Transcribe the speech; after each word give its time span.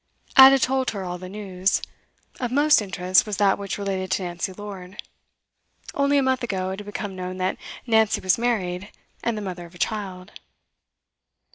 Ada 0.35 0.57
told 0.57 0.89
her 0.89 1.03
all 1.03 1.19
the 1.19 1.29
news. 1.29 1.79
Of 2.39 2.51
most 2.51 2.81
interest 2.81 3.27
was 3.27 3.37
that 3.37 3.59
which 3.59 3.77
related 3.77 4.09
to 4.13 4.23
Nancy 4.23 4.51
Lord. 4.51 4.99
Only 5.93 6.17
a 6.17 6.23
month 6.23 6.41
ago 6.41 6.71
it 6.71 6.79
had 6.79 6.87
become 6.87 7.15
known 7.15 7.37
that 7.37 7.57
Nancy 7.85 8.19
was 8.19 8.35
married, 8.39 8.89
and 9.23 9.37
the 9.37 9.43
mother 9.43 9.67
of 9.67 9.75
a 9.75 9.77
child. 9.77 10.31